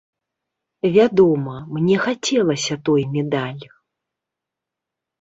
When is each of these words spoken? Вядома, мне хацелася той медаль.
Вядома, 0.95 1.53
мне 1.77 1.95
хацелася 2.07 2.81
той 2.91 3.01
медаль. 3.15 3.63